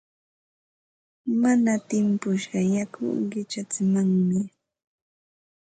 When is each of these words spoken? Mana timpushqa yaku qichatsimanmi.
Mana 1.41 1.71
timpushqa 1.87 2.59
yaku 2.75 3.03
qichatsimanmi. 3.31 4.39